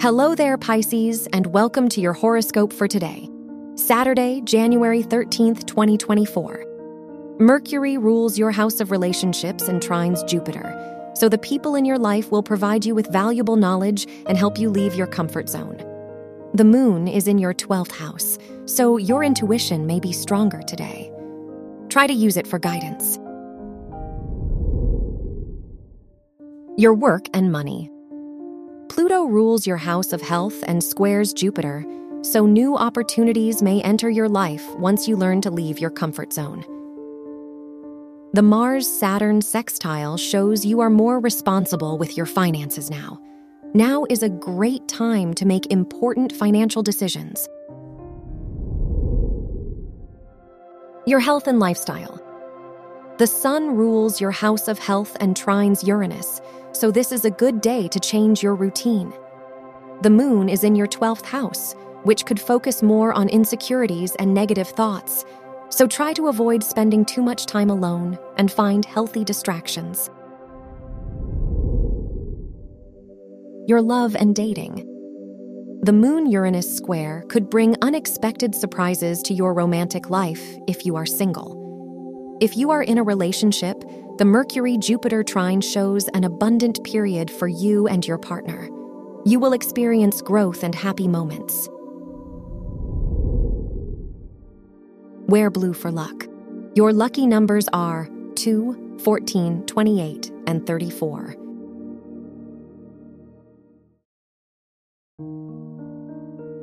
Hello 0.00 0.36
there, 0.36 0.56
Pisces, 0.56 1.26
and 1.32 1.48
welcome 1.48 1.88
to 1.88 2.00
your 2.00 2.12
horoscope 2.12 2.72
for 2.72 2.86
today, 2.86 3.28
Saturday, 3.74 4.40
January 4.42 5.02
13th, 5.02 5.66
2024. 5.66 7.36
Mercury 7.40 7.98
rules 7.98 8.38
your 8.38 8.52
house 8.52 8.78
of 8.78 8.92
relationships 8.92 9.66
and 9.66 9.82
trines 9.82 10.24
Jupiter, 10.28 11.10
so 11.16 11.28
the 11.28 11.36
people 11.36 11.74
in 11.74 11.84
your 11.84 11.98
life 11.98 12.30
will 12.30 12.44
provide 12.44 12.86
you 12.86 12.94
with 12.94 13.12
valuable 13.12 13.56
knowledge 13.56 14.06
and 14.28 14.38
help 14.38 14.56
you 14.56 14.70
leave 14.70 14.94
your 14.94 15.08
comfort 15.08 15.48
zone. 15.48 15.78
The 16.54 16.64
moon 16.64 17.08
is 17.08 17.26
in 17.26 17.38
your 17.38 17.52
12th 17.52 17.90
house, 17.90 18.38
so 18.66 18.98
your 18.98 19.24
intuition 19.24 19.84
may 19.84 19.98
be 19.98 20.12
stronger 20.12 20.62
today. 20.62 21.10
Try 21.88 22.06
to 22.06 22.14
use 22.14 22.36
it 22.36 22.46
for 22.46 22.60
guidance. 22.60 23.16
Your 26.80 26.94
work 26.94 27.26
and 27.34 27.50
money. 27.50 27.90
Pluto 29.08 29.24
rules 29.24 29.66
your 29.66 29.78
house 29.78 30.12
of 30.12 30.20
health 30.20 30.62
and 30.66 30.84
squares 30.84 31.32
Jupiter, 31.32 31.82
so 32.20 32.44
new 32.44 32.76
opportunities 32.76 33.62
may 33.62 33.80
enter 33.80 34.10
your 34.10 34.28
life 34.28 34.62
once 34.74 35.08
you 35.08 35.16
learn 35.16 35.40
to 35.40 35.50
leave 35.50 35.78
your 35.78 35.88
comfort 35.88 36.30
zone. 36.30 36.62
The 38.34 38.42
Mars 38.42 38.86
Saturn 38.86 39.40
sextile 39.40 40.18
shows 40.18 40.66
you 40.66 40.80
are 40.80 40.90
more 40.90 41.20
responsible 41.20 41.96
with 41.96 42.18
your 42.18 42.26
finances 42.26 42.90
now. 42.90 43.18
Now 43.72 44.04
is 44.10 44.22
a 44.22 44.28
great 44.28 44.86
time 44.88 45.32
to 45.36 45.46
make 45.46 45.72
important 45.72 46.30
financial 46.30 46.82
decisions. 46.82 47.48
Your 51.06 51.20
health 51.20 51.46
and 51.46 51.58
lifestyle. 51.58 52.27
The 53.18 53.26
sun 53.26 53.74
rules 53.74 54.20
your 54.20 54.30
house 54.30 54.68
of 54.68 54.78
health 54.78 55.16
and 55.18 55.34
trines 55.34 55.84
Uranus, 55.84 56.40
so 56.70 56.92
this 56.92 57.10
is 57.10 57.24
a 57.24 57.32
good 57.32 57.60
day 57.60 57.88
to 57.88 57.98
change 57.98 58.44
your 58.44 58.54
routine. 58.54 59.12
The 60.02 60.10
moon 60.10 60.48
is 60.48 60.62
in 60.62 60.76
your 60.76 60.86
12th 60.86 61.24
house, 61.24 61.74
which 62.04 62.24
could 62.26 62.38
focus 62.40 62.80
more 62.80 63.12
on 63.12 63.28
insecurities 63.28 64.14
and 64.20 64.32
negative 64.32 64.68
thoughts, 64.68 65.24
so 65.68 65.88
try 65.88 66.12
to 66.12 66.28
avoid 66.28 66.62
spending 66.62 67.04
too 67.04 67.20
much 67.20 67.46
time 67.46 67.70
alone 67.70 68.16
and 68.36 68.52
find 68.52 68.84
healthy 68.84 69.24
distractions. 69.24 70.10
Your 73.66 73.82
love 73.82 74.14
and 74.14 74.32
dating. 74.32 74.76
The 75.82 75.92
Moon 75.92 76.30
Uranus 76.30 76.72
square 76.72 77.24
could 77.28 77.50
bring 77.50 77.74
unexpected 77.82 78.54
surprises 78.54 79.22
to 79.24 79.34
your 79.34 79.54
romantic 79.54 80.08
life 80.08 80.54
if 80.68 80.86
you 80.86 80.94
are 80.94 81.04
single. 81.04 81.57
If 82.40 82.56
you 82.56 82.70
are 82.70 82.84
in 82.84 82.98
a 82.98 83.02
relationship, 83.02 83.82
the 84.18 84.24
Mercury 84.24 84.78
Jupiter 84.78 85.24
trine 85.24 85.60
shows 85.60 86.06
an 86.14 86.22
abundant 86.22 86.84
period 86.84 87.32
for 87.32 87.48
you 87.48 87.88
and 87.88 88.06
your 88.06 88.16
partner. 88.16 88.68
You 89.24 89.40
will 89.40 89.52
experience 89.52 90.22
growth 90.22 90.62
and 90.62 90.72
happy 90.72 91.08
moments. 91.08 91.68
Wear 95.26 95.50
blue 95.50 95.72
for 95.72 95.90
luck. 95.90 96.26
Your 96.74 96.92
lucky 96.92 97.26
numbers 97.26 97.68
are 97.72 98.08
2, 98.36 98.98
14, 99.02 99.66
28, 99.66 100.30
and 100.46 100.64
34. 100.64 101.34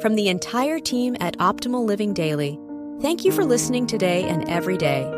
From 0.00 0.14
the 0.14 0.28
entire 0.28 0.78
team 0.78 1.14
at 1.20 1.36
Optimal 1.36 1.84
Living 1.84 2.14
Daily, 2.14 2.58
thank 3.02 3.26
you 3.26 3.32
for 3.32 3.44
listening 3.44 3.86
today 3.86 4.24
and 4.24 4.48
every 4.48 4.78
day 4.78 5.17